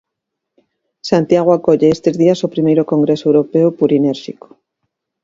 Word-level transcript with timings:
Santiago 1.09 1.51
acolle 1.53 1.87
estes 1.95 2.15
días 2.21 2.39
o 2.45 2.51
Primeiro 2.53 2.83
Congreso 2.91 3.25
Europeo 3.29 3.67
Purinérxico. 3.79 4.47